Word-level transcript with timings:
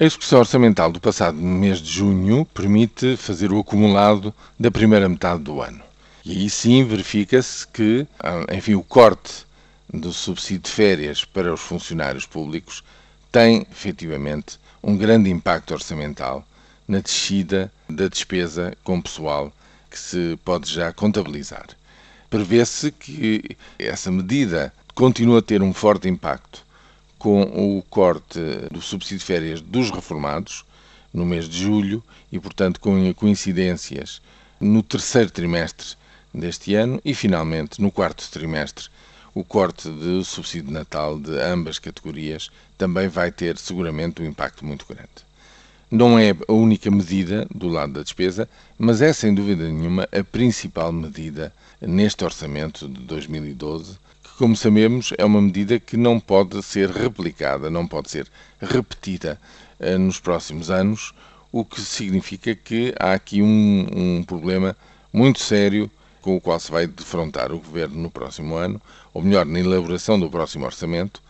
A 0.00 0.04
execução 0.06 0.38
orçamental 0.38 0.90
do 0.90 0.98
passado 0.98 1.36
mês 1.36 1.78
de 1.78 1.92
junho 1.92 2.46
permite 2.54 3.18
fazer 3.18 3.52
o 3.52 3.58
acumulado 3.60 4.32
da 4.58 4.70
primeira 4.70 5.06
metade 5.06 5.42
do 5.42 5.60
ano. 5.60 5.82
E 6.24 6.32
aí 6.32 6.48
sim 6.48 6.82
verifica-se 6.86 7.68
que, 7.68 8.06
ah, 8.18 8.46
enfim, 8.50 8.72
o 8.72 8.82
corte 8.82 9.44
do 9.92 10.10
subsídio 10.10 10.62
de 10.62 10.70
férias 10.70 11.26
para 11.26 11.52
os 11.52 11.60
funcionários 11.60 12.24
públicos 12.24 12.82
tem 13.30 13.66
efetivamente 13.70 14.58
um 14.82 14.96
grande 14.96 15.28
impacto 15.28 15.74
orçamental 15.74 16.46
na 16.88 17.00
descida 17.00 17.70
da 17.86 18.08
despesa 18.08 18.72
com 18.82 19.02
pessoal 19.02 19.52
que 19.90 19.98
se 19.98 20.38
pode 20.42 20.72
já 20.72 20.94
contabilizar. 20.94 21.66
Prevê-se 22.30 22.90
que 22.90 23.54
essa 23.78 24.10
medida 24.10 24.72
continua 24.94 25.40
a 25.40 25.42
ter 25.42 25.60
um 25.60 25.74
forte 25.74 26.08
impacto 26.08 26.69
com 27.20 27.42
o 27.42 27.82
corte 27.82 28.40
do 28.72 28.80
subsídio 28.80 29.18
de 29.18 29.24
férias 29.26 29.60
dos 29.60 29.90
reformados 29.90 30.64
no 31.12 31.26
mês 31.26 31.46
de 31.46 31.62
julho 31.62 32.02
e, 32.32 32.40
portanto, 32.40 32.80
com 32.80 33.12
coincidências 33.12 34.22
no 34.58 34.82
terceiro 34.82 35.30
trimestre 35.30 35.88
deste 36.32 36.74
ano 36.74 36.98
e, 37.04 37.14
finalmente, 37.14 37.78
no 37.78 37.92
quarto 37.92 38.26
trimestre, 38.30 38.86
o 39.34 39.44
corte 39.44 39.90
do 39.90 40.24
subsídio 40.24 40.68
de 40.68 40.72
Natal 40.72 41.20
de 41.20 41.38
ambas 41.38 41.78
categorias 41.78 42.50
também 42.78 43.06
vai 43.06 43.30
ter 43.30 43.58
seguramente 43.58 44.22
um 44.22 44.26
impacto 44.26 44.64
muito 44.64 44.86
grande. 44.86 45.28
Não 45.90 46.18
é 46.18 46.30
a 46.30 46.52
única 46.54 46.90
medida 46.90 47.46
do 47.54 47.68
lado 47.68 47.92
da 47.92 48.02
despesa, 48.02 48.48
mas 48.78 49.02
é 49.02 49.12
sem 49.12 49.34
dúvida 49.34 49.68
nenhuma 49.68 50.08
a 50.10 50.24
principal 50.24 50.90
medida 50.90 51.52
neste 51.82 52.24
orçamento 52.24 52.88
de 52.88 53.00
2012 53.00 53.98
como 54.40 54.56
sabemos, 54.56 55.12
é 55.18 55.24
uma 55.26 55.42
medida 55.42 55.78
que 55.78 55.98
não 55.98 56.18
pode 56.18 56.62
ser 56.62 56.88
replicada, 56.88 57.68
não 57.68 57.86
pode 57.86 58.10
ser 58.10 58.26
repetida 58.58 59.38
uh, 59.78 59.98
nos 59.98 60.18
próximos 60.18 60.70
anos, 60.70 61.12
o 61.52 61.62
que 61.62 61.78
significa 61.78 62.54
que 62.54 62.94
há 62.98 63.12
aqui 63.12 63.42
um, 63.42 63.86
um 63.92 64.22
problema 64.22 64.74
muito 65.12 65.40
sério 65.40 65.90
com 66.22 66.36
o 66.36 66.40
qual 66.40 66.58
se 66.58 66.70
vai 66.70 66.86
defrontar 66.86 67.52
o 67.52 67.58
Governo 67.58 68.00
no 68.00 68.10
próximo 68.10 68.54
ano, 68.54 68.80
ou 69.12 69.20
melhor, 69.20 69.44
na 69.44 69.60
elaboração 69.60 70.18
do 70.18 70.30
próximo 70.30 70.64
orçamento, 70.64 71.20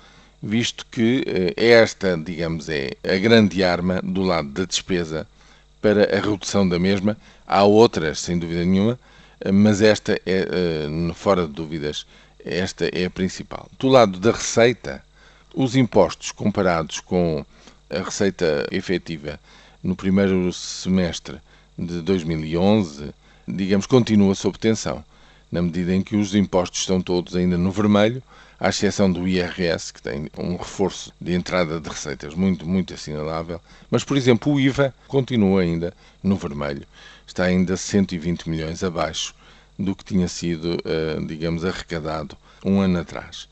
visto 0.40 0.86
que 0.88 1.24
uh, 1.26 1.60
esta, 1.60 2.16
digamos, 2.16 2.68
é 2.68 2.92
a 3.02 3.16
grande 3.16 3.64
arma 3.64 4.00
do 4.04 4.22
lado 4.22 4.50
da 4.50 4.64
despesa 4.64 5.26
para 5.82 6.16
a 6.16 6.20
redução 6.20 6.68
da 6.68 6.78
mesma. 6.78 7.16
Há 7.44 7.64
outras, 7.64 8.20
sem 8.20 8.38
dúvida 8.38 8.64
nenhuma, 8.64 8.96
uh, 9.44 9.52
mas 9.52 9.82
esta 9.82 10.12
é, 10.24 10.46
fora 11.12 11.44
de 11.48 11.52
dúvidas, 11.54 12.06
esta 12.44 12.86
é 12.86 13.04
a 13.04 13.10
principal. 13.10 13.68
Do 13.78 13.88
lado 13.88 14.18
da 14.18 14.32
receita, 14.32 15.02
os 15.54 15.76
impostos 15.76 16.32
comparados 16.32 17.00
com 17.00 17.44
a 17.88 17.98
receita 17.98 18.66
efetiva 18.70 19.38
no 19.82 19.96
primeiro 19.96 20.52
semestre 20.52 21.38
de 21.76 22.00
2011, 22.02 23.12
digamos, 23.48 23.86
continua 23.86 24.34
sob 24.34 24.58
tensão, 24.58 25.04
na 25.50 25.62
medida 25.62 25.94
em 25.94 26.02
que 26.02 26.16
os 26.16 26.34
impostos 26.34 26.80
estão 26.80 27.00
todos 27.00 27.34
ainda 27.34 27.56
no 27.56 27.72
vermelho, 27.72 28.22
à 28.58 28.68
exceção 28.68 29.10
do 29.10 29.26
IRS, 29.26 29.92
que 29.92 30.02
tem 30.02 30.28
um 30.36 30.56
reforço 30.56 31.12
de 31.18 31.32
entrada 31.32 31.80
de 31.80 31.88
receitas 31.88 32.34
muito, 32.34 32.66
muito 32.66 32.92
assinalável, 32.92 33.60
mas, 33.90 34.04
por 34.04 34.16
exemplo, 34.16 34.52
o 34.52 34.60
IVA 34.60 34.94
continua 35.08 35.62
ainda 35.62 35.94
no 36.22 36.36
vermelho, 36.36 36.86
está 37.26 37.44
ainda 37.44 37.76
120 37.76 38.50
milhões 38.50 38.84
abaixo 38.84 39.34
do 39.80 39.94
que 39.94 40.04
tinha 40.04 40.28
sido, 40.28 40.78
eh, 40.84 41.18
digamos, 41.26 41.64
arrecadado 41.64 42.36
um 42.64 42.80
ano 42.80 43.00
atrás. 43.00 43.48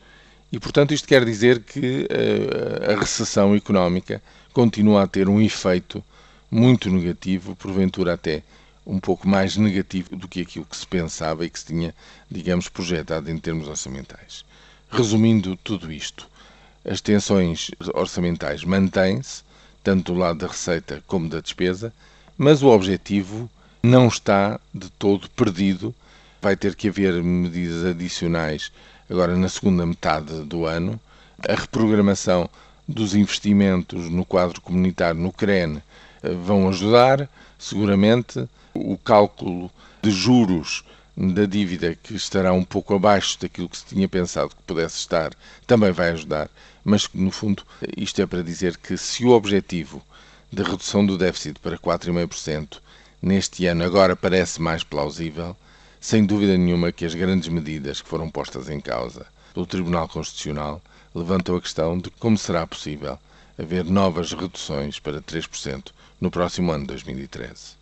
E, 0.53 0.59
portanto, 0.59 0.93
isto 0.93 1.09
quer 1.09 1.25
dizer 1.25 1.61
que 1.61 2.07
eh, 2.11 2.93
a 2.93 2.98
recessão 2.98 3.55
económica 3.55 4.23
continua 4.53 5.03
a 5.03 5.07
ter 5.07 5.29
um 5.29 5.41
efeito 5.41 6.05
muito 6.51 6.91
negativo, 6.91 7.57
porventura 7.57 8.15
até 8.15 8.43
um 8.87 8.98
pouco 8.98 9.29
mais 9.29 9.57
negativo 9.57 10.17
do 10.17 10.27
que 10.27 10.41
aquilo 10.41 10.65
que 10.65 10.77
se 10.77 10.87
pensava 10.87 11.45
e 11.45 11.51
que 11.51 11.59
se 11.59 11.67
tinha, 11.67 11.95
digamos, 12.31 12.69
projetado 12.69 13.31
em 13.31 13.36
termos 13.36 13.69
orçamentais. 13.69 14.45
Resumindo 14.91 15.57
tudo 15.57 15.92
isto, 15.92 16.27
as 16.85 17.02
tensões 17.02 17.70
orçamentais 17.92 18.64
mantêm-se, 18.64 19.42
tanto 19.85 20.13
do 20.13 20.19
lado 20.19 20.39
da 20.39 20.47
receita 20.47 21.02
como 21.07 21.29
da 21.29 21.41
despesa, 21.41 21.92
mas 22.36 22.63
o 22.63 22.69
objetivo 22.69 23.51
não 23.83 24.08
está 24.08 24.58
de 24.73 24.89
todo 24.91 25.29
perdido 25.31 25.95
vai 26.41 26.57
ter 26.57 26.75
que 26.75 26.89
haver 26.89 27.23
medidas 27.23 27.85
adicionais 27.85 28.73
agora 29.11 29.37
na 29.37 29.49
segunda 29.49 29.85
metade 29.85 30.45
do 30.45 30.67
ano. 30.67 31.01
A 31.49 31.55
reprogramação 31.55 32.49
dos 32.87 33.15
investimentos 33.15 34.09
no 34.09 34.25
quadro 34.25 34.61
comunitário 34.61 35.21
no 35.21 35.33
CREN 35.33 35.83
eh, 36.23 36.31
vão 36.35 36.69
ajudar, 36.69 37.29
seguramente. 37.59 38.49
O 38.75 38.97
cálculo 38.97 39.71
de 40.03 40.11
juros 40.11 40.85
da 41.17 41.47
dívida, 41.47 41.97
que 42.01 42.15
estará 42.15 42.53
um 42.53 42.63
pouco 42.63 42.95
abaixo 42.95 43.41
daquilo 43.41 43.69
que 43.69 43.79
se 43.79 43.87
tinha 43.87 44.09
pensado 44.09 44.51
que 44.51 44.63
pudesse 44.63 44.99
estar, 44.99 45.33
também 45.67 45.91
vai 45.91 46.11
ajudar. 46.11 46.49
Mas, 46.85 47.09
no 47.13 47.33
fundo, 47.33 47.65
isto 47.97 48.23
é 48.23 48.27
para 48.27 48.43
dizer 48.43 48.77
que 48.77 48.97
se 48.97 49.25
o 49.25 49.31
objetivo 49.31 50.01
de 50.53 50.63
redução 50.63 51.05
do 51.05 51.19
déficit 51.19 51.59
para 51.59 51.77
4,5% 51.77 52.79
neste 53.20 53.67
ano 53.67 53.85
agora 53.85 54.15
parece 54.15 54.63
mais 54.63 54.85
plausível, 54.85 55.57
sem 56.01 56.25
dúvida 56.25 56.57
nenhuma 56.57 56.92
que 56.92 57.05
as 57.05 57.14
grandes 57.14 57.48
medidas 57.48 58.01
que 58.01 58.09
foram 58.09 58.31
postas 58.31 58.69
em 58.69 58.81
causa 58.81 59.27
pelo 59.53 59.67
Tribunal 59.67 60.09
Constitucional 60.09 60.81
levantam 61.14 61.57
a 61.57 61.61
questão 61.61 61.98
de 61.98 62.11
como 62.11 62.39
será 62.39 62.67
possível 62.67 63.19
haver 63.59 63.85
novas 63.85 64.33
reduções 64.33 65.01
para 65.01 65.20
3% 65.20 65.91
no 66.20 66.31
próximo 66.31 66.70
ano 66.70 66.87
2013. 66.87 67.79